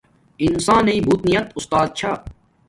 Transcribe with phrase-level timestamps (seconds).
[0.45, 2.11] انسانݵ بونیات اُستات چھا